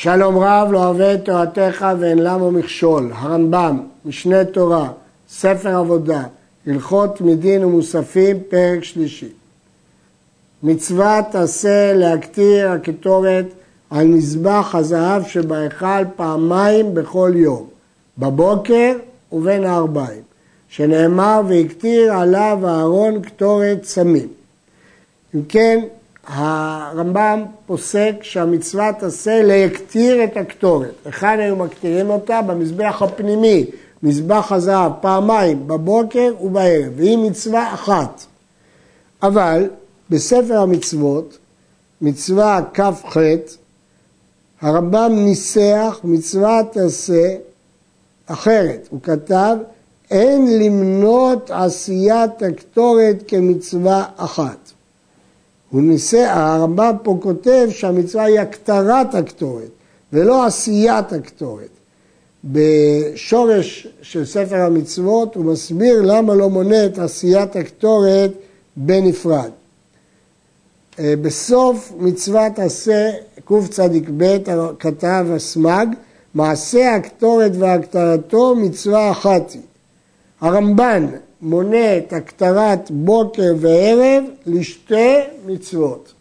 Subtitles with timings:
[0.00, 3.10] שלום רב לא אוהב את תורתך ואין למה מכשול.
[3.14, 4.90] הרמב"ם, משנה תורה,
[5.28, 6.22] ספר עבודה,
[6.66, 9.28] הלכות מדין ומוספים, פרק שלישי.
[10.62, 13.44] מצוות עשה להקטיר הקטורת
[13.90, 17.66] על מזבח הזהב שבהיכל פעמיים בכל יום,
[18.18, 18.92] בבוקר
[19.32, 20.22] ובין הארבעים,
[20.68, 24.28] שנאמר והקטיר עליו אהרון קטורת סמים.
[25.34, 25.80] אם כן,
[26.28, 30.94] הרמב"ם פוסק שהמצווה תעשה להקטיר את הקטורת.
[31.04, 32.42] היכן היו מקטירים אותה?
[32.42, 33.64] במזבח הפנימי,
[34.02, 38.24] מזבח הזהב, פעמיים, בבוקר ובערב, והיא מצווה אחת.
[39.22, 39.70] אבל
[40.10, 41.38] בספר המצוות,
[42.00, 43.16] מצווה כ"ח,
[44.60, 47.34] הרמב"ם ניסח מצווה תעשה
[48.26, 48.88] אחרת.
[48.90, 49.56] הוא כתב,
[50.10, 54.72] אין למנות עשיית הקטורת כמצווה אחת.
[55.70, 59.70] הוא ניסה, הרמב"ם פה כותב שהמצווה היא הקטרת הקטורת
[60.12, 61.68] ולא עשיית הקטורת.
[62.44, 68.30] בשורש של ספר המצוות הוא מסביר למה לא מונה את עשיית הקטורת
[68.76, 69.50] בנפרד.
[70.98, 73.10] אה, בסוף מצוות עשה
[73.44, 74.36] קצ"ב
[74.78, 75.86] כתב הסמ"ג
[76.34, 79.62] מעשה הקטורת והקטרתו מצווה אחת היא.
[80.40, 81.06] הרמב"ן
[81.42, 86.12] מונה את הקטרת בוקר וערב לשתי מצוות.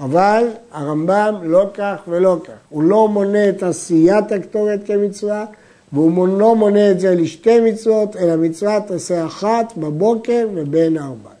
[0.00, 2.52] אבל הרמב"ם לא כך ולא כך.
[2.68, 5.44] הוא לא מונה את עשיית הקטורת כמצווה,
[5.92, 11.34] והוא לא מונה את זה לשתי מצוות, אלא מצווה תעשה אחת בבוקר ובין הארבעים.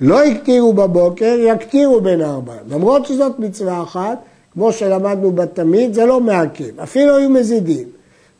[0.00, 2.60] לא הקטירו בבוקר, יקטירו בין הארבעים.
[2.70, 4.18] למרות שזאת מצווה אחת,
[4.52, 6.80] כמו שלמדנו בתמיד, זה לא מעכב.
[6.80, 7.88] אפילו היו מזידים.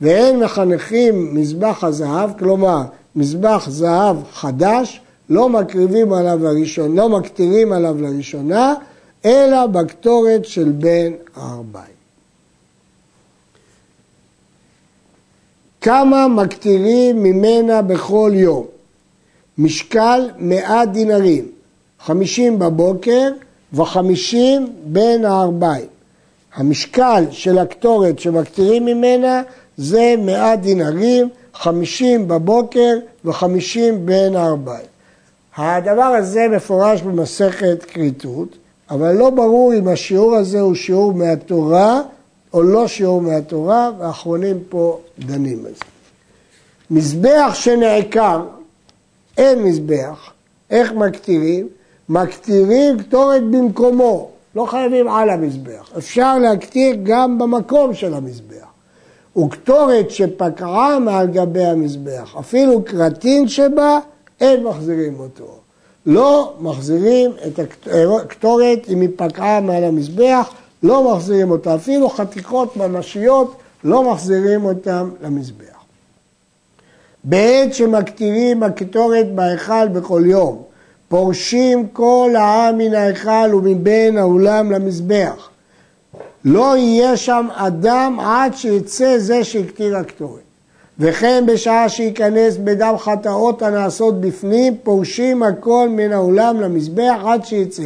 [0.01, 2.83] ואין מחנכים מזבח הזהב, כלומר
[3.19, 8.75] מזבח זהב חדש, לא מקריבים עליו לראשונה, לא מקטירים עליו לראשונה,
[9.25, 11.99] אלא בקטורת של בין הארבעים.
[15.81, 18.67] כמה מקטירים ממנה בכל יום?
[19.59, 21.49] משקל מאה דינרים,
[22.01, 23.31] חמישים בבוקר
[23.73, 25.89] וחמישים בין הארבעים.
[26.55, 29.43] המשקל של הקטורת שמקטירים ממנה
[29.77, 34.87] זה מאה דינרים, חמישים בבוקר וחמישים בין הארבעים.
[35.57, 38.49] הדבר הזה מפורש במסכת כריתות,
[38.91, 42.03] אבל לא ברור אם השיעור הזה הוא שיעור מהתורה
[42.53, 45.85] או לא שיעור מהתורה, והאחרונים פה דנים על זה.
[46.91, 48.43] מזבח שנעקר,
[49.39, 50.33] אין מזבח,
[50.71, 51.69] איך מקטירים?
[52.09, 58.68] מקטירים קטורת במקומו, לא חייבים על המזבח, אפשר להקטיר גם במקום של המזבח.
[59.39, 63.99] וקטורת שפקעה מעל גבי המזבח, אפילו קרטין שבה,
[64.41, 65.59] אין מחזירים אותו.
[66.07, 67.61] לא מחזירים את
[68.23, 70.51] הקטורת אם היא פקעה מעל המזבח,
[70.83, 71.75] לא מחזירים אותה.
[71.75, 75.79] אפילו חתיכות ממשיות, לא מחזירים אותם למזבח.
[77.25, 80.63] בעת שמקטירים הקטורת בהיכל בכל יום,
[81.09, 85.49] פורשים כל העם מן ההיכל ומבין האולם למזבח.
[86.51, 90.41] לא יהיה שם אדם עד שיצא זה שהקטיר הקטורת.
[90.99, 97.83] וכן בשעה שייכנס בדם חטאות הנעשות בפנים, פורשים הכל מן האולם למזבח עד שיצא.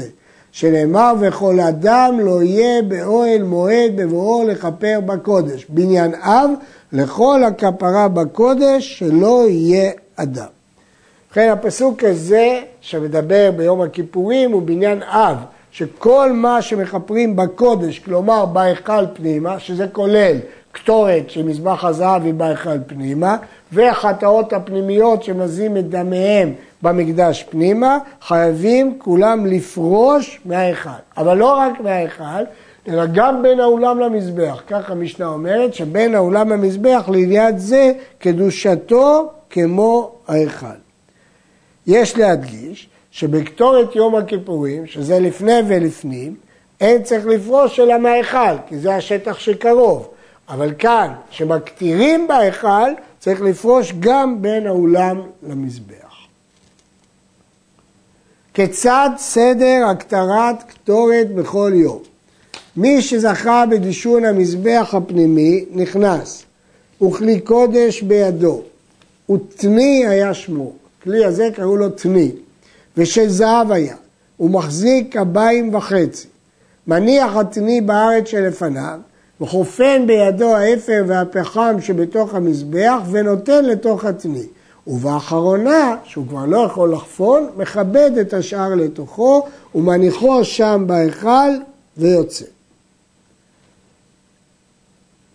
[0.52, 5.66] שנאמר וכל אדם לא יהיה באוהל מועד בבואו לכפר בקודש.
[5.68, 6.50] בניין אב
[6.92, 10.46] לכל הכפרה בקודש שלא יהיה אדם.
[11.28, 15.36] ובכן הפסוק הזה שמדבר ביום הכיפורים הוא בניין אב.
[15.72, 20.36] שכל מה שמכפרים בקודש, כלומר בהיכל פנימה, שזה כולל
[20.72, 23.36] קטורת של מזבח הזהב היא בהיכל פנימה,
[23.72, 26.52] והחטאות הפנימיות שמזים את דמיהם
[26.82, 30.90] במקדש פנימה, חייבים כולם לפרוש מההיכל.
[31.16, 32.44] אבל לא רק מההיכל,
[32.88, 34.62] אלא גם בין האולם למזבח.
[34.66, 40.66] כך המשנה אומרת, שבין האולם למזבח ליד זה קדושתו כמו ההיכל.
[41.86, 46.34] יש להדגיש שבקטורת יום הכיפורים, שזה לפני ולפנים,
[46.80, 50.08] אין צריך לפרוש אלא מההיכל, כי זה השטח שקרוב.
[50.48, 56.16] אבל כאן, שמקטירים בהיכל, צריך לפרוש גם בין האולם למזבח.
[58.54, 61.98] כיצד סדר הקטרת קטורת בכל יום?
[62.76, 66.44] מי שזכה בדישון המזבח הפנימי נכנס,
[67.02, 68.62] וכלי קודש בידו,
[69.30, 70.72] ותני היה שמו.
[71.02, 72.30] כלי הזה קראו לו תני.
[72.96, 73.96] ושל זהב היה,
[74.36, 76.28] הוא מחזיק קביים וחצי.
[76.86, 78.98] מניח התני בארץ שלפניו,
[79.40, 84.46] וחופן בידו האפר והפחם שבתוך המזבח, ונותן לתוך התני.
[84.86, 91.50] ובאחרונה, שהוא כבר לא יכול לחפון, מכבד את השאר לתוכו, ומניחו שם בהיכל
[91.96, 92.44] ויוצא.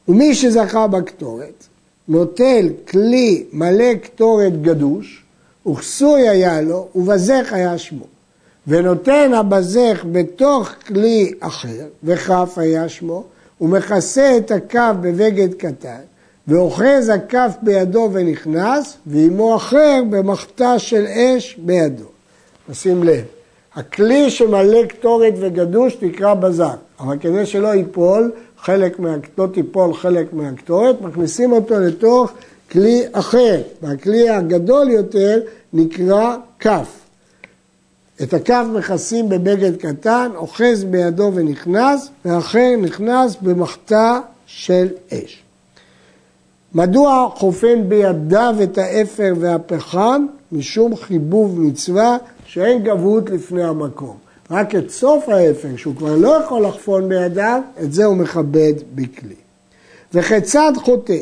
[0.08, 1.68] ומי שזכה בקטורת,
[2.08, 5.24] נוטל כלי מלא קטורת גדוש,
[5.68, 8.06] וכסוי היה לו, ובזך היה שמו.
[8.68, 13.24] ונותן הבזך בתוך כלי אחר, וכף היה שמו,
[13.62, 16.00] ומכסה את הכף בבגד קטן,
[16.48, 22.06] ואוחז הכף בידו ונכנס, ועמו אחר במחתה של אש בידו.
[22.70, 23.24] נשים לב,
[23.76, 28.32] הכלי שמלא קטורת וגדוש נקרא בזק, אבל כדי שלא ייפול,
[28.62, 29.16] חלק מה...
[29.38, 32.32] לא תיפול חלק מהקטורת, מכניסים אותו לתוך
[32.72, 35.40] כלי אחר, והכלי הגדול יותר
[35.74, 36.88] נקרא כף.
[38.24, 45.44] את הכף מכסים בבגד קטן, אוחז בידו ונכנס, ואחר נכנס במחתה של אש.
[46.76, 50.26] מדוע חופן בידיו את האפר והפחם?
[50.52, 54.18] משום חיבוב מצווה שאין גבהות לפני המקום.
[54.52, 59.36] רק את סוף האפר, שהוא כבר לא יכול לחפון בידיו, את זה הוא מכבד בכלי.
[60.14, 61.18] וכיצד חוטא?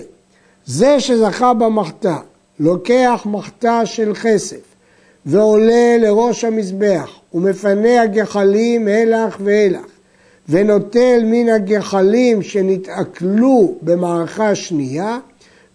[0.65, 2.17] זה שזכה במחתה,
[2.59, 4.75] לוקח מחתה של כסף,
[5.25, 9.85] ועולה לראש המזבח, ומפנה הגחלים הלך והלך,
[10.49, 15.19] ונוטל מן הגחלים שנתעכלו במערכה שנייה,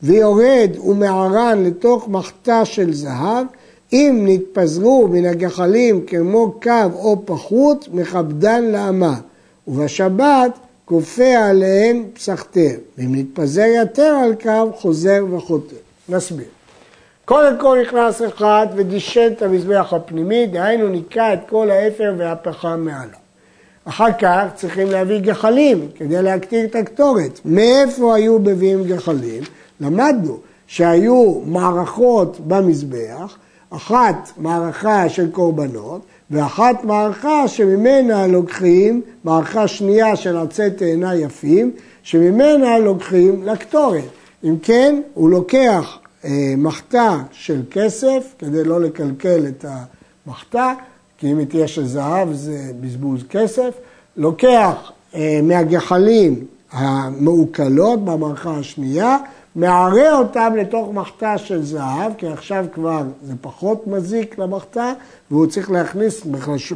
[0.02, 3.46] ויורד ומערן לתוך מחתה של זהב,
[3.92, 9.14] אם נתפזרו מן הגחלים כמו קו או פחות, מכבדן לאמה,
[9.68, 10.58] ובשבת
[10.90, 15.74] כופה עליהן פסחתר, ואם נתפזר יתר על קו, חוזר וחוטא.
[16.08, 16.46] נסביר.
[17.24, 23.18] קודם כל נכנס אחד ודישן את המזבח הפנימי, דהיינו ניקה את כל האפר והפחם מעליו.
[23.84, 27.40] אחר כך צריכים להביא גחלים כדי להקטיר את הקטורת.
[27.44, 29.42] מאיפה היו מביאים גחלים?
[29.80, 33.36] למדנו שהיו מערכות במזבח,
[33.70, 41.70] אחת מערכה של קורבנות ואחת מערכה שממנה לוקחים, מערכה שנייה של עצי תאנה יפים,
[42.02, 44.04] שממנה לוקחים לקטורת.
[44.44, 50.72] אם כן, הוא לוקח אה, מחתה של כסף כדי לא לקלקל את המחתה,
[51.18, 53.74] כי אם היא תהיה של זהב זה בזבוז כסף,
[54.16, 59.16] לוקח אה, מהגחלים המעוקלות במערכה השנייה,
[59.56, 64.92] מערה אותם לתוך מחתה של זהב, כי עכשיו כבר זה פחות מזיק למחתה,
[65.30, 66.26] והוא צריך להכניס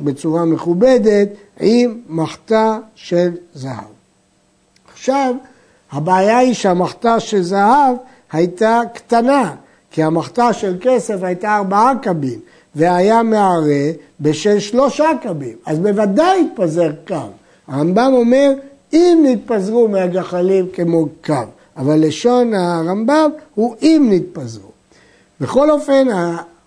[0.04, 1.28] בצורה מכובדת
[1.60, 3.94] עם מחתה של זהב.
[4.92, 5.34] עכשיו,
[5.92, 7.96] הבעיה היא שהמחתה של זהב
[8.32, 9.54] הייתה קטנה,
[9.90, 12.40] כי המחתה של כסף הייתה ארבעה קבים,
[12.74, 13.90] והיה מערה
[14.20, 17.14] בשל שלושה קבים, אז בוודאי התפזר קו.
[17.68, 18.52] הרמב"ם אומר,
[18.92, 21.34] אם נתפזרו מהגחלים כמו קו.
[21.76, 24.68] אבל לשון הרמב"ם הוא אם נתפזרו.
[25.40, 26.06] בכל אופן,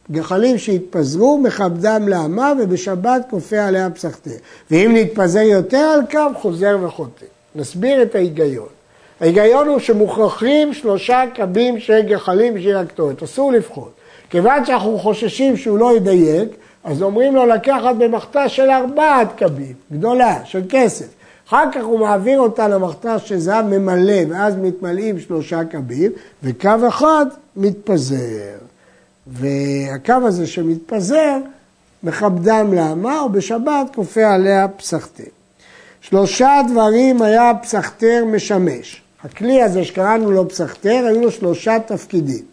[0.09, 4.30] הגחלים שהתפזרו, מכבדם לאמה ובשבת כופה עליה פסחתה.
[4.71, 7.25] ואם נתפזר יותר על קו, חוזר וחוטא.
[7.56, 8.68] נסביר את ההיגיון.
[9.21, 13.89] ההיגיון הוא שמוכרחים שלושה קבים של גחלים בשביל הקטורת, אסור לבחון.
[14.30, 16.50] כיוון שאנחנו חוששים שהוא לא ידייק,
[16.83, 21.06] אז אומרים לו לקחת במחתה של ארבעת קבים, גדולה, של כסף.
[21.47, 26.11] אחר כך הוא מעביר אותה למחתה של זהב ממלא, ואז מתמלאים שלושה קבים,
[26.44, 28.57] וקו אחד מתפזר.
[29.27, 31.38] והקו הזה שמתפזר,
[32.03, 35.23] מכבדם לאמה, ובשבת כופה עליה פסחתר.
[36.01, 39.01] שלושה דברים היה פסחתר משמש.
[39.23, 42.45] הכלי הזה שקראנו לו פסחתר, היו לו שלושה תפקידים.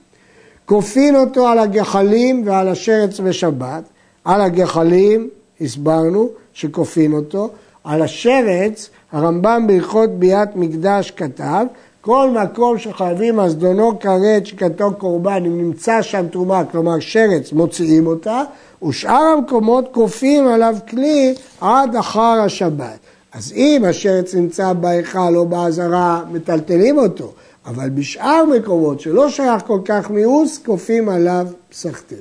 [0.67, 3.83] כופין אותו על הגחלים ועל השרץ בשבת.
[4.25, 5.29] על הגחלים,
[5.61, 7.51] הסברנו שכופין אותו,
[7.85, 11.67] על השרץ, הרמב"ם בהלכות ביאת מקדש כתב,
[12.01, 18.43] כל מקום שחייבים הזדונו כרת שכתוב קורבן, אם נמצא שם תרומה, כלומר שרץ, מוציאים אותה,
[18.89, 22.99] ושאר המקומות כופים עליו כלי עד אחר השבת.
[23.33, 27.33] אז אם השרץ נמצא בהיכל או בעזרה, מטלטלים אותו,
[27.67, 32.17] אבל בשאר מקומות שלא שייך כל כך מיאוס, כופים עליו פסחתר.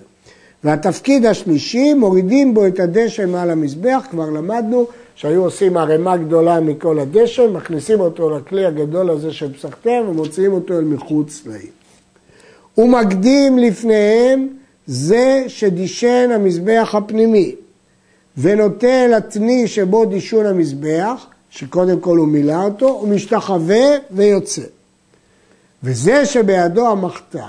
[0.63, 6.99] והתפקיד השלישי, מורידים בו את הדשא מעל המזבח, כבר למדנו שהיו עושים ערימה גדולה מכל
[6.99, 11.71] הדשא, מכניסים אותו לכלי הגדול הזה של פסחתר ומוציאים אותו אל מחוץ לעיר.
[12.77, 14.47] ומקדים לפניהם
[14.87, 17.55] זה שדישן המזבח הפנימי
[18.37, 24.61] ונוטה לתני שבו דישון המזבח, שקודם כל הוא מילא אותו, הוא משתחווה ויוצא.
[25.83, 27.47] וזה שבידו המחתה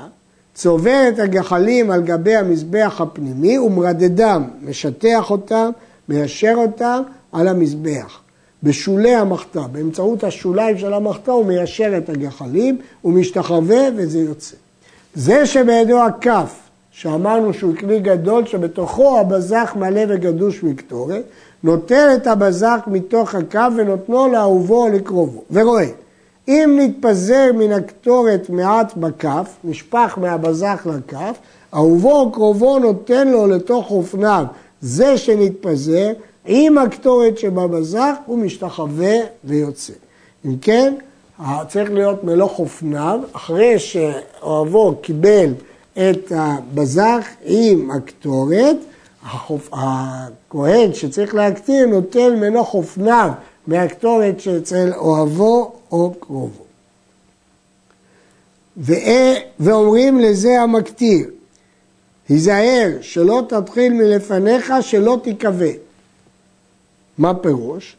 [0.55, 5.71] צובר את הגחלים על גבי המזבח הפנימי ומרדדם, משטח אותם,
[6.09, 7.03] מיישר אותם
[7.35, 8.19] על המזבח.
[8.63, 14.57] בשולי המחתה, באמצעות השוליים של המחתה הוא מיישר את הגחלים, הוא משתחווה וזה יוצא.
[15.15, 16.55] זה שבידו הכף,
[16.91, 21.23] שאמרנו שהוא כלי גדול שבתוכו הבזק מלא וגדוש מקטורת,
[21.65, 25.89] נוטל את הבזק מתוך הקו ונותנו לאהובו או לקרובו, ורואה.
[26.49, 31.39] אם נתפזר מן הקטורת מעט בכף, נשפך מהבזח לכף,
[31.75, 34.45] אהובו או קרובו נותן לו לתוך אופניו
[34.81, 36.13] זה שנתפזר,
[36.47, 39.93] עם הקטורת שבבזח הוא משתחווה ויוצא.
[40.45, 40.95] אם כן,
[41.69, 45.53] צריך להיות מלוך אופניו, אחרי שאוהבו קיבל
[45.93, 48.77] את הבזח עם הקטורת,
[49.73, 53.31] הכהן שצריך להקטיר נוטל מלוך אופניו
[53.67, 56.65] מהקטורת שאצל אוהבו או קרובו.
[59.61, 61.31] ואומרים לזה המקטיר,
[62.29, 65.84] היזהר שלא תתחיל מלפניך שלא תיכווה.
[67.19, 67.97] מה פירוש?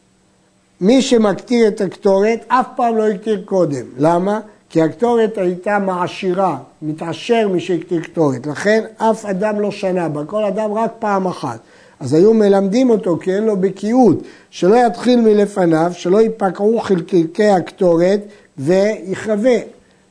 [0.82, 3.86] מי שמקטיר את הקטורת אף פעם לא הקטיר קודם.
[3.98, 4.40] למה?
[4.70, 8.48] כי הקטורת הייתה מעשירה, מתעשר מי שהקטיר קטורת.
[8.48, 11.60] לכן אף אדם לא שנה בה, כל אדם רק פעם אחת.
[12.00, 14.18] אז היו מלמדים אותו כי אין לו בקיאות,
[14.50, 18.20] שלא יתחיל מלפניו, שלא ייפקעו חלקיקי הקטורת
[18.58, 19.58] ויכווה.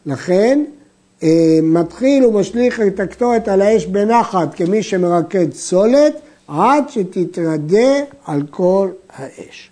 [0.07, 0.65] לכן
[1.23, 6.15] אה, מתחיל ומשליך את הקטורת על האש בנחת כמי שמרקד סולת
[6.49, 9.71] עד שתתרדה על כל האש.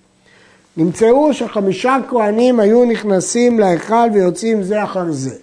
[0.77, 5.35] נמצאו שחמישה כהנים היו נכנסים להיכל ויוצאים זה אחר זה.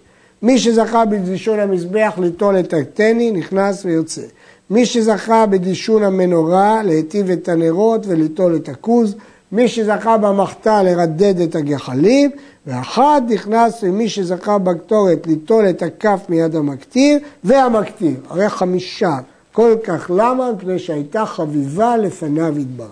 [0.41, 4.21] מי שזכה בדישון המזבח ליטול את הקטני נכנס ויוצא.
[4.69, 9.15] מי שזכה בדישון המנורה להיטיב את הנרות וליטול את הכוז.
[9.51, 12.31] מי שזכה במחתה לרדד את הגחלים,
[12.67, 19.17] ואחד נכנס למי שזכה בקטורת ליטול את הכף מיד המקטיר, והמקטיר, הרי חמישה.
[19.51, 20.51] כל כך למה?
[20.51, 22.89] מפני שהייתה חביבה לפניו יתברך.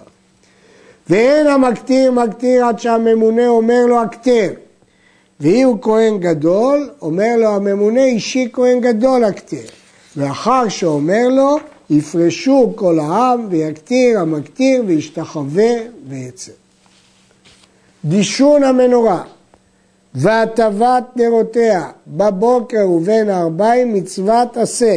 [1.10, 4.50] ואין המקטיר מקטיר עד שהממונה אומר לו הקטר.
[5.40, 9.68] ואם הוא כהן גדול, אומר לו הממונה אישי כהן גדול הקטר.
[10.18, 11.58] ואחר שאומר לו,
[11.90, 15.74] יפרשו כל העם ויקטיר המקטיר וישתחווה
[16.08, 16.52] ויצא.
[18.06, 19.24] דישון המנורה
[20.16, 24.96] והטבת נרותיה בבוקר ובין הארבעים מצוות עשה.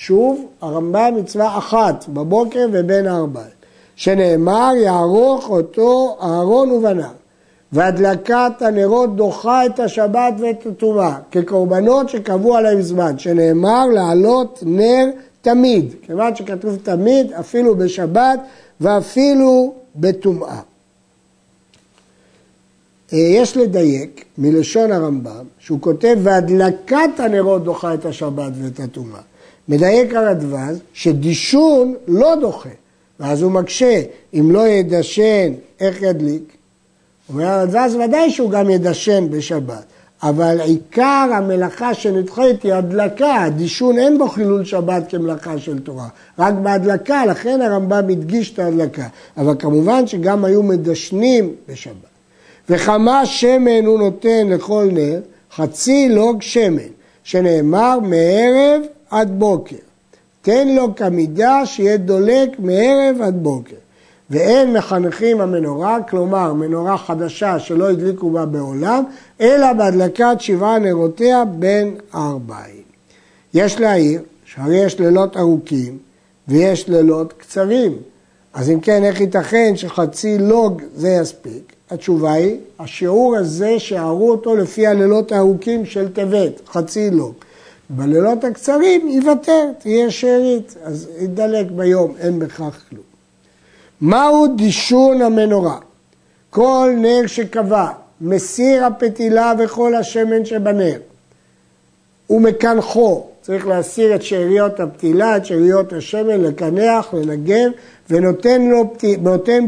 [0.00, 3.58] שוב, הרמב"ם מצווה אחת בבוקר ובין הארבעים.
[3.96, 7.10] שנאמר יערוך אותו אהרון ובניו.
[7.72, 15.06] והדלקת הנרות דוחה את השבת ואת הטומאה, כקורבנות שקבעו עליהם זמן, שנאמר לעלות נר
[15.42, 18.40] תמיד, כיוון שכתוב תמיד, אפילו בשבת
[18.80, 20.60] ואפילו בטומאה.
[23.12, 29.20] אה, יש לדייק מלשון הרמב"ם, שהוא כותב והדלקת הנרות דוחה את השבת ואת הטומאה.
[29.68, 32.68] מדייק הרדווז שדישון לא דוחה,
[33.20, 34.02] ואז הוא מקשה,
[34.34, 36.56] אם לא ידשן, איך ידליק?
[37.32, 39.84] אומר הרדווז ודאי שהוא גם ידשן בשבת.
[40.22, 46.08] אבל עיקר המלאכה שנדחית היא הדלקה, הדישון אין בו חילול שבת כמלאכה של תורה,
[46.38, 49.06] רק בהדלקה, לכן הרמב"ם הדגיש את ההדלקה.
[49.36, 51.94] אבל כמובן שגם היו מדשנים בשבת.
[52.70, 55.20] וכמה שמן הוא נותן לכל נר?
[55.56, 56.82] חצי לוג שמן,
[57.24, 59.76] שנאמר מערב עד בוקר.
[60.42, 63.76] תן לו כמידה שיהיה דולק מערב עד בוקר.
[64.30, 69.04] ואין מחנכים המנורה, כלומר מנורה חדשה שלא הדליקו בה בעולם,
[69.40, 72.82] אלא בהדלקת שבעה נרותיה בין הארבעים.
[73.54, 75.98] יש להעיר שהרי יש לילות ארוכים
[76.48, 77.96] ויש לילות קצרים.
[78.54, 81.72] אז אם כן, איך ייתכן שחצי לוג זה יספיק?
[81.90, 87.34] התשובה היא, השיעור הזה שיערו אותו לפי הלילות הארוכים של טבת, חצי לוג.
[87.90, 93.02] בלילות הקצרים יוותר, תהיה שארית, אז ידלק ביום, אין בכך כלום.
[94.00, 95.78] מהו דישון המנורה?
[96.50, 97.86] כל נר שקבע,
[98.20, 100.98] מסיר הפתילה וכל השמן שבנר,
[102.30, 107.70] ומקנחו, צריך להסיר את שאריות הפתילה, את שאריות השמן, לקנח, לנגב,
[108.10, 108.94] ונותן לו,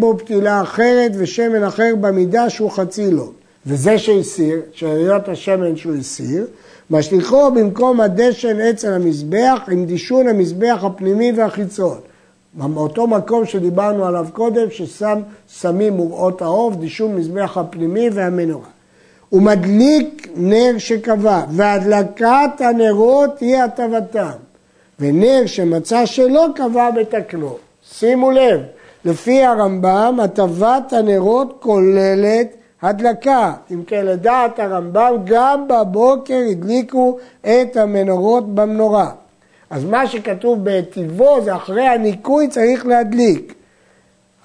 [0.01, 3.33] בו פתילה אחרת ושמן אחר במידה שהוא חצי לו.
[3.67, 6.47] וזה שהסיר, שאריות השמן שהוא הסיר,
[6.91, 11.99] משליחו במקום הדשן אצל המזבח עם דישון המזבח הפנימי והחיצון.
[12.55, 15.21] מאותו מקום שדיברנו עליו קודם, ששם
[15.61, 18.67] שמים מוראות העוף, דישון מזבח הפנימי והמנורה.
[19.29, 24.31] הוא מדליק נר שקבע, והדלקת הנרות היא הטבתם.
[25.01, 27.57] ונר שמצא שלא קבע בתקנו.
[27.93, 28.61] שימו לב,
[29.05, 33.53] לפי הרמב"ם, הטבת הנרות כוללת הדלקה.
[33.71, 39.11] אם כן, לדעת הרמב"ם, גם בבוקר הדליקו את המנורות במנורה.
[39.71, 43.55] אז מה שכתוב בטיבו זה אחרי הניקוי צריך להדליק.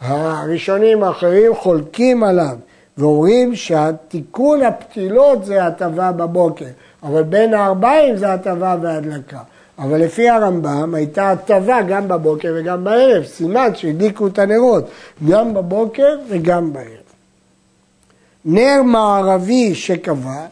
[0.02, 2.58] הראשונים האחרים חולקים עליו
[2.98, 6.66] ואומרים שהתיקון הפתילות זה הטבה בבוקר,
[7.04, 9.40] אבל בין הארבעים זה הטבה והדלקה.
[9.80, 14.84] אבל לפי הרמב"ם הייתה הטבה גם בבוקר וגם בערב, סימן שהדליקו את הנרות,
[15.30, 17.05] גם בבוקר וגם בערב.
[18.46, 20.46] נר מערבי שקבע,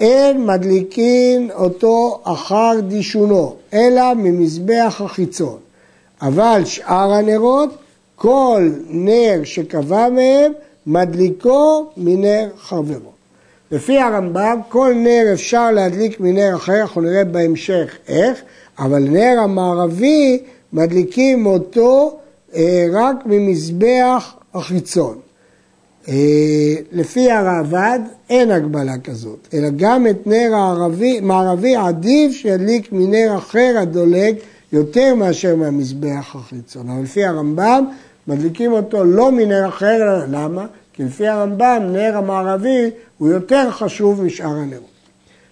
[0.00, 5.58] אין מדליקין אותו אחר דישונו, אלא ממזבח החיצון.
[6.22, 7.76] אבל שאר הנרות,
[8.16, 10.52] כל נר שקבע מהם,
[10.86, 13.10] מדליקו מנר חברו.
[13.70, 18.42] לפי הרמב"ם, כל נר אפשר להדליק מנר אחר, אנחנו נראה בהמשך איך,
[18.78, 20.42] אבל נר המערבי,
[20.72, 22.18] מדליקים אותו
[22.54, 25.25] אה, רק ממזבח החיצון.
[26.08, 27.98] אה, לפי הרעב"ד
[28.30, 34.34] אין הגבלה כזאת, אלא גם את נר הערבי, מערבי עדיף שידליק מנר אחר הדולק
[34.72, 36.90] יותר מאשר מהמזבח החיצון.
[36.90, 37.84] אבל לפי הרמב"ם
[38.28, 40.66] מדליקים אותו לא מנר אחר, למה?
[40.92, 44.96] כי לפי הרמב"ם נר המערבי הוא יותר חשוב משאר הנרות.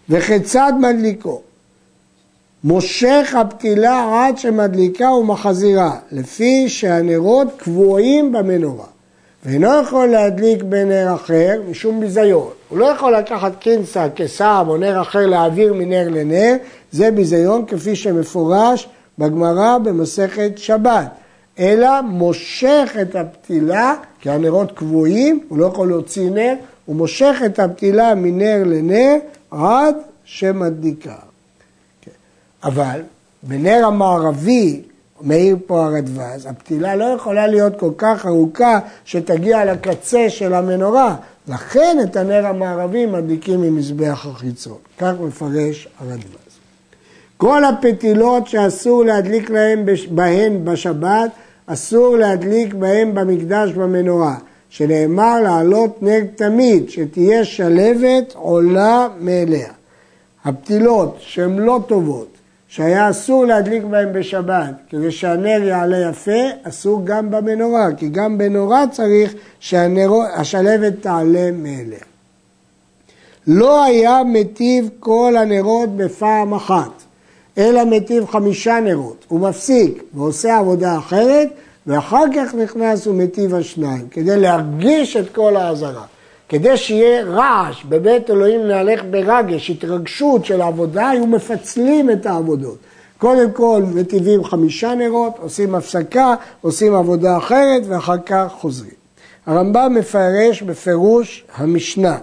[0.09, 1.41] וכיצד מדליקו?
[2.65, 8.94] מושך הפתילה עד שמדליקה ומחזירה, לפי שהנרות קבועים במנורה.
[9.45, 12.51] ואינו יכול להדליק בנר אחר משום ביזיון.
[12.69, 16.57] הוא לא יכול לקחת קינסה, כסם או נר אחר להעביר מנר לנר,
[16.93, 21.07] זה ביזיון כפי שמפורש בגמרא במסכת שבת.
[21.59, 26.55] אלא מושך את הפתילה, כי הנרות קבועים, הוא לא יכול להוציא נר,
[26.87, 29.15] הוא מושך את הפתילה מנר לנר
[29.51, 31.17] עד שמדליקה.
[32.01, 32.11] כן.
[32.65, 33.01] אבל
[33.43, 34.83] בנר המערבי,
[35.25, 41.17] מאיר פה הרדווז, הפתילה לא יכולה להיות כל כך ארוכה שתגיע לקצה של המנורה,
[41.49, 44.77] לכן את הנר המערבי מדליקים ממזבח החיצון.
[44.99, 46.45] כך מפרש הרדווז.
[47.37, 51.31] כל הפתילות שאסור להדליק להם בהן בשבת,
[51.67, 54.35] אסור להדליק בהן במקדש במנורה,
[54.69, 59.73] שנאמר לעלות נר תמיד, שתהיה שלבת עולה מאליה.
[60.45, 62.34] הפתילות שהן לא טובות,
[62.75, 68.85] שהיה אסור להדליק בהן בשבת, כדי שהנר יעלה יפה, אסור גם במנורה, כי גם בנורה
[68.91, 72.05] צריך שהשלבת תעלה מאליה.
[73.47, 76.91] לא היה מטיב כל הנרות בפעם אחת.
[77.59, 81.49] אלא מטיב חמישה נרות, הוא מפסיק ועושה עבודה אחרת,
[81.87, 86.05] ואחר כך נכנס ומטיב השניים, כדי להרגיש את כל האזהרה.
[86.55, 92.77] כדי שיהיה רעש, בבית אלוהים נהלך ברגש, התרגשות של עבודה, היו מפצלים את העבודות.
[93.19, 98.93] קודם כל מטיבים חמישה נרות, עושים הפסקה, עושים עבודה אחרת ואחר כך חוזרים.
[99.47, 102.19] הרמב"ם מפרש בפירוש המשנה,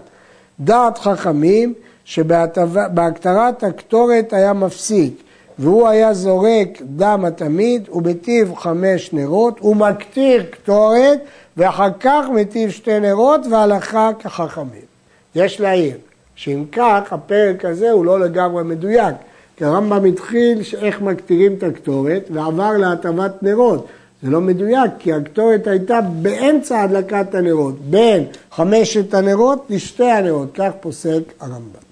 [0.60, 1.74] דעת חכמים
[2.06, 5.24] שבהקטרת הקטורת היה מפסיק,
[5.62, 11.20] והוא היה זורק דם התמיד ובטיב חמש נרות, הוא מקטיר קטורת
[11.58, 14.92] ואחר כך מטיב שתי נרות והלכה כחכמים.
[15.36, 15.98] יש להעיר
[16.36, 19.16] שאם כך הפרק הזה הוא לא לגמרי מדויק,
[19.58, 23.88] כי הרמב"ם התחיל איך מקטירים את הקטורת ועבר להטבת נרות.
[24.24, 30.72] זה לא מדויק, כי הקטורת הייתה באמצע הדלקת הנרות, בין חמשת הנרות לשתי הנרות, כך
[30.82, 31.91] פוסק הרמב"ם.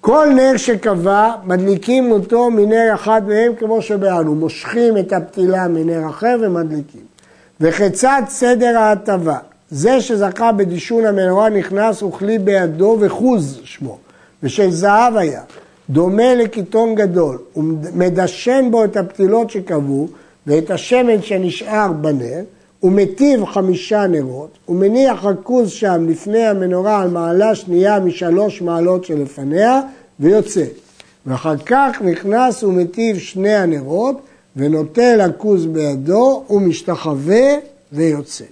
[0.00, 6.36] כל נר שקבע, מדליקים אותו מנר אחד מהם כמו שבאנו, מושכים את הפתילה מנר אחר
[6.40, 7.00] ומדליקים.
[7.60, 9.38] וכיצד סדר ההטבה?
[9.70, 13.98] זה שזכה בדישון המנורה נכנס וכלי בידו וחוז שמו,
[14.42, 15.42] ושל זהב היה,
[15.90, 20.08] דומה לקיטון גדול, ומדשן בו את הפתילות שקבעו
[20.46, 22.40] ואת השמן שנשאר בנר,
[22.82, 29.80] ומטיב חמישה נרות, ומניח הכוז שם לפני המנורה על מעלה שנייה משלוש מעלות שלפניה,
[30.20, 30.64] ויוצא.
[31.26, 34.20] ואחר כך נכנס ומטיב שני הנרות,
[34.56, 37.46] ונוטל הכוז בידו, ומשתחווה
[37.92, 38.44] ויוצא.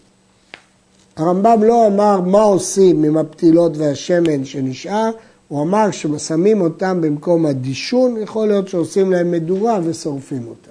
[1.17, 5.11] הרמב"ם לא אמר מה עושים עם הפתילות והשמן שנשאר,
[5.49, 10.71] הוא אמר ששמים אותם במקום הדישון, יכול להיות שעושים להם מדורה ושורפים אותם.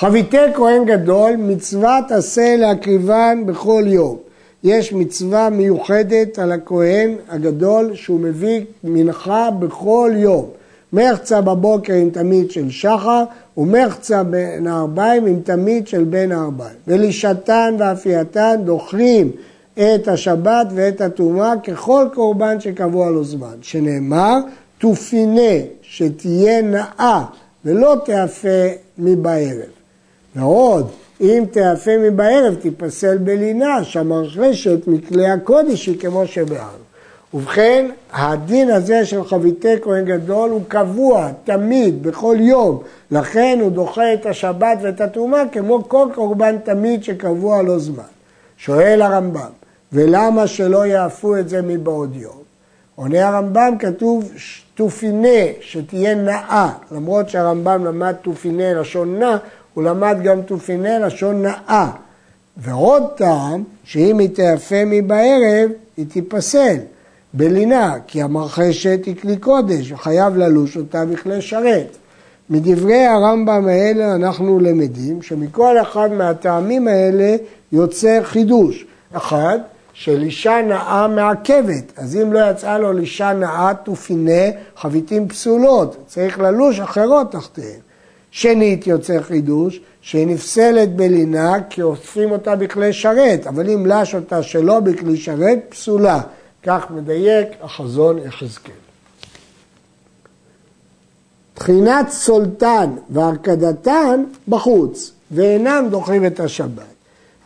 [0.00, 4.16] חביתי כהן גדול, מצוות עשה להקריבן בכל יום.
[4.64, 10.46] יש מצווה מיוחדת על הכהן הגדול שהוא מביא מנחה בכל יום.
[10.92, 13.24] מחצה בבוקר עם תמיד של שחר
[13.56, 16.76] ומחצה בין הארבעים עם תמיד של בין הארבעים.
[16.86, 19.30] ולישתן ואפייתן דוחים
[19.74, 23.54] את השבת ואת הטומאה ככל קורבן שקבוע לו זמן.
[23.62, 24.38] שנאמר,
[24.78, 27.24] תופינה שתהיה נאה
[27.64, 28.66] ולא תאפה
[28.98, 29.79] מבערב.
[30.36, 30.90] ועוד,
[31.20, 36.90] אם תאפה מבערב תיפסל בלינה, שהמרחשת מכלי הקודש היא כמו שבארנו.
[37.34, 42.82] ובכן, הדין הזה של חביתי כהן גדול הוא קבוע, תמיד, בכל יום.
[43.10, 48.02] לכן הוא דוחה את השבת ואת התרומה כמו כל קורבן תמיד שקבוע לו זמן.
[48.56, 49.50] שואל הרמב"ם,
[49.92, 52.40] ולמה שלא יאפו את זה מבעוד יום?
[52.94, 54.32] עונה הרמב"ם, כתוב
[54.74, 59.36] תופינה, שתהיה נאה, למרות שהרמב"ם למד תופינה לשון נא,
[59.74, 61.90] הוא למד גם תופיני לשון נאה.
[62.56, 66.76] ועוד טעם, שאם היא תיאפה בערב, היא תיפסל
[67.34, 71.96] בלינה, כי המרחשת היא כלי קודש, וחייב ללוש אותה בכלי שרת.
[72.50, 77.36] מדברי הרמב"ם האלה אנחנו למדים שמכל אחד מהטעמים האלה
[77.72, 78.86] יוצא חידוש.
[79.12, 79.58] אחד,
[79.92, 84.42] של אישה נאה מעכבת, אז אם לא יצאה לו לאישה נאה תופינה
[84.76, 87.80] חביתים פסולות, צריך ללוש אחרות תחתיהן.
[88.30, 94.42] שנית יוצא חידוש, שהיא נפסלת בלינה כי אוספים אותה בכלי שרת, אבל אם לש אותה
[94.42, 96.20] שלא בכלי שרת, פסולה.
[96.62, 98.72] כך מדייק החזון יחזקאל.
[101.54, 106.82] תחינת סולטן והרכדתן בחוץ, ואינם דוחים את השבת.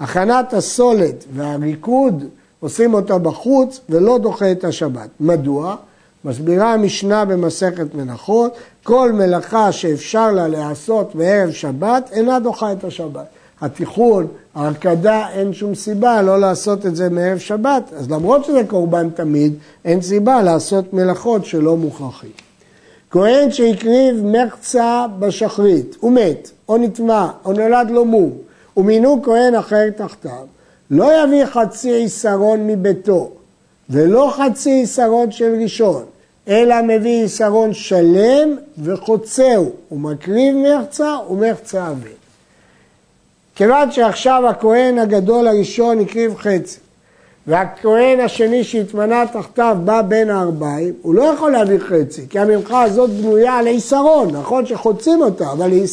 [0.00, 2.24] הכנת הסולת והריקוד
[2.60, 5.08] עושים אותה בחוץ ולא דוחה את השבת.
[5.20, 5.76] מדוע?
[6.24, 13.26] מסבירה המשנה במסכת מנחות, כל מלאכה שאפשר לה להיעשות בערב שבת אינה דוחה את השבת.
[13.60, 19.10] התיכון, ההרקדה, אין שום סיבה לא לעשות את זה מערב שבת, אז למרות שזה קורבן
[19.10, 22.30] תמיד, אין סיבה לעשות מלאכות שלא מוכרחים.
[23.10, 28.30] כהן שהקריב מחצה בשחרית, הוא מת, או נטמע, או נולד לו מום,
[28.76, 30.46] ומינו כהן אחר תחתיו,
[30.90, 33.30] לא יביא חצי עיסרון מביתו,
[33.90, 36.02] ולא חצי עיסרון של ראשון,
[36.48, 42.08] אלא מביא עיסרון שלם וחוצהו, הוא מקריב מחצה ומחצה אבן.
[43.54, 46.78] כיוון שעכשיו הכהן הגדול הראשון הקריב חצי,
[47.46, 53.10] והכהן השני שהתמנה תחתיו בא בין הארבעים, הוא לא יכול להביא חצי, כי המנחה הזאת
[53.10, 55.86] בנויה על עיסרון, נכון שחוצים אותה, אבל היא.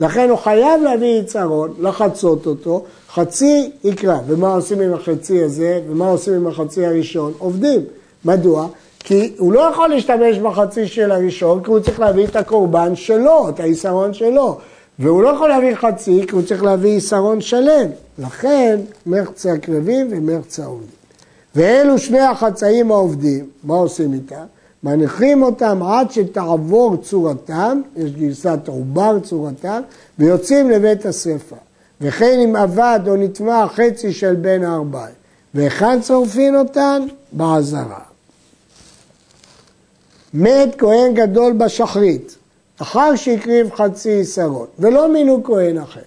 [0.00, 4.18] לכן הוא חייב להביא עיסרון, לחצות אותו, חצי יקרא.
[4.26, 7.32] ומה עושים עם החצי הזה, ומה עושים עם החצי הראשון?
[7.38, 7.80] עובדים.
[8.24, 8.68] מדוע?
[8.98, 13.48] כי הוא לא יכול להשתמש בחצי של הראשון, כי הוא צריך להביא את הקורבן שלו,
[13.48, 14.58] את העיסרון שלו.
[14.98, 17.90] והוא לא יכול להביא חצי, כי הוא צריך להביא עיסרון שלם.
[18.18, 20.90] לכן מרצה הקרבים ומרצה העובדים.
[21.56, 24.44] ואלו שני החצאים העובדים, מה עושים איתם?
[24.82, 29.80] מניחים אותם עד שתעבור צורתם, יש גרסת עובר צורתם,
[30.18, 31.56] ויוצאים לבית השרפה.
[32.00, 35.14] וכן אם אבד או נטמע חצי של בין הארבעים.
[35.54, 37.02] והיכן צורפין אותן?
[37.32, 38.07] בעזרה.
[40.34, 42.36] מת כהן גדול בשחרית,
[42.82, 46.00] אחר שהקריב חצי עיסרון, ולא מינו כהן אחר.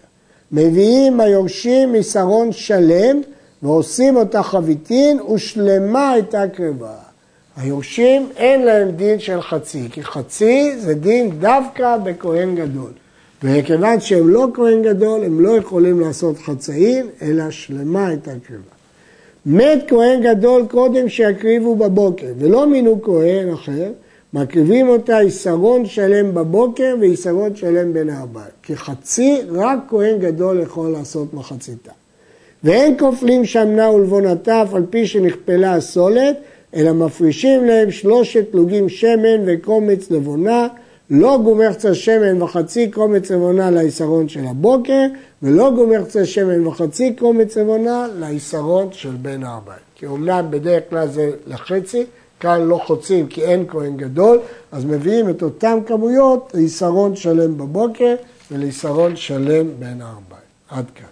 [0.51, 3.21] מביאים היורשים עיסרון שלם
[3.63, 6.95] ועושים אותה חביתין ושלמה הייתה קרבה.
[7.57, 12.91] היורשים אין להם דין של חצי, כי חצי זה דין דווקא בכהן גדול.
[13.43, 18.63] וכיוון שהם לא כהן גדול, הם לא יכולים לעשות חצאים, אלא שלמה את הקריבה.
[19.45, 23.91] מת כהן גדול קודם שיקריבו בבוקר, ולא מינו כהן אחר,
[24.33, 28.45] מקריבים אותה עיסרון שלם בבוקר ועיסרון שלם בין הארבעה.
[28.63, 31.91] כי חצי, רק כהן גדול יכול לעשות מחציתה.
[32.63, 36.37] ואין כופלים שמנה ולבונתה אף על פי שנכפלה הסולת,
[36.75, 40.67] אלא מפרישים להם שלושת לוגים שמן וקומץ לבונה,
[41.09, 45.05] לא גומר קצת שמן וחצי קומץ לבונה לעיסרון של הבוקר,
[45.43, 49.79] ולא גומר קצת שמן וחצי קומץ לבונה לעיסרון של בין הארבעים.
[49.95, 52.05] כי אומנם בדרך כלל זה לחצי,
[52.41, 54.39] כאן לא חוצים כי אין כהן גדול,
[54.71, 58.15] אז מביאים את אותן כמויות לעיסרון שלם בבוקר
[58.51, 60.41] ולעיסרון שלם בין הארבעים.
[60.69, 61.10] עד כאן.